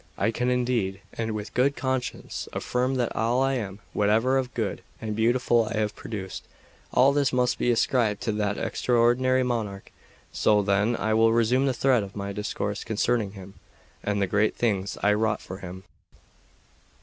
I 0.17 0.31
can 0.31 0.49
indeed, 0.49 0.99
and 1.13 1.33
with 1.33 1.53
good 1.53 1.75
conscience, 1.75 2.49
affirm 2.53 2.95
that 2.95 3.15
all 3.15 3.43
I 3.43 3.53
am, 3.53 3.81
whatever 3.93 4.35
of 4.39 4.51
good 4.55 4.81
and 4.99 5.15
beautiful 5.15 5.65
I 5.65 5.77
have 5.77 5.95
produced, 5.95 6.41
all 6.91 7.13
this 7.13 7.31
must 7.31 7.59
be 7.59 7.69
ascribed 7.69 8.19
to 8.21 8.31
that 8.31 8.57
extraordinary 8.57 9.43
monarch. 9.43 9.91
So, 10.31 10.63
then, 10.63 10.95
I 10.95 11.13
will 11.13 11.31
resume 11.33 11.67
the 11.67 11.71
thread 11.75 12.01
of 12.01 12.15
my 12.15 12.33
discourse 12.33 12.83
concerning 12.83 13.33
him 13.33 13.59
and 14.01 14.19
the 14.19 14.25
great 14.25 14.55
things 14.55 14.97
I 15.03 15.13
wrought 15.13 15.39
for 15.39 15.59
him. 15.59 15.83